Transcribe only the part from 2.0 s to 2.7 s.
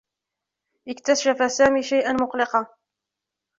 مقلقا.